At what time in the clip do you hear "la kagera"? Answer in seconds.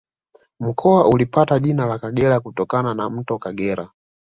1.85-2.39